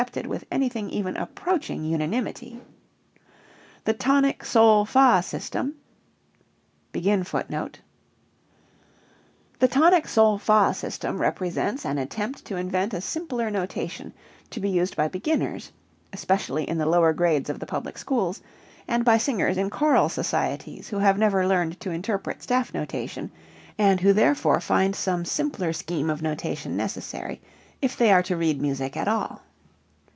[0.13, 2.59] The main characteristics of staff notation may be
[3.85, 5.71] summed up as follows: [Footnote 40:
[6.89, 7.03] The
[9.83, 14.11] tonic sol fa system represents an attempt to invent a simpler notation
[14.49, 15.71] to be used by beginners,
[16.11, 18.41] (especially in the lower grades of the public schools)
[18.87, 23.29] and by singers in choral societies who have never learned to interpret staff notation
[23.77, 27.39] and who therefore find some simpler scheme of notation necessary
[27.83, 29.43] if they are to read music at all.